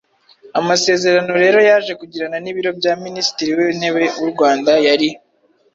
Amasezerano 0.59 1.31
rero 1.43 1.59
yaje 1.69 1.93
kugirana 2.01 2.37
n'ibiro 2.39 2.71
bya 2.79 2.93
minisitiri 3.05 3.51
w'intebe 3.57 4.03
w'u 4.19 4.29
Rwanda 4.33 4.71
yari 4.87 5.09